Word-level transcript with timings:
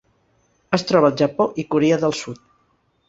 Es 0.77 0.85
troba 0.91 1.11
al 1.13 1.19
Japó 1.23 1.47
i 1.65 1.67
Corea 1.75 2.01
del 2.05 2.17
Sud. 2.21 2.43